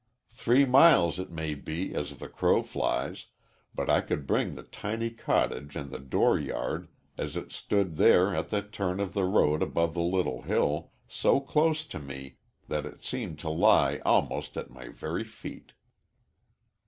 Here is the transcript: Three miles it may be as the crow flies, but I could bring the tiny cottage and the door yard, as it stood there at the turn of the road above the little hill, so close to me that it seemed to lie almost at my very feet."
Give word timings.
Three 0.31 0.65
miles 0.65 1.19
it 1.19 1.29
may 1.29 1.53
be 1.53 1.93
as 1.93 2.17
the 2.17 2.27
crow 2.27 2.63
flies, 2.63 3.27
but 3.75 3.87
I 3.87 4.01
could 4.01 4.25
bring 4.25 4.55
the 4.55 4.63
tiny 4.63 5.11
cottage 5.11 5.75
and 5.75 5.91
the 5.91 5.99
door 5.99 6.39
yard, 6.39 6.87
as 7.19 7.37
it 7.37 7.51
stood 7.51 7.97
there 7.97 8.33
at 8.33 8.49
the 8.49 8.63
turn 8.63 8.99
of 8.99 9.13
the 9.13 9.25
road 9.25 9.61
above 9.61 9.93
the 9.93 10.01
little 10.01 10.41
hill, 10.41 10.89
so 11.07 11.39
close 11.39 11.85
to 11.85 11.99
me 11.99 12.37
that 12.67 12.87
it 12.87 13.05
seemed 13.05 13.37
to 13.41 13.49
lie 13.51 13.99
almost 14.03 14.57
at 14.57 14.71
my 14.71 14.87
very 14.87 15.23
feet." 15.23 15.73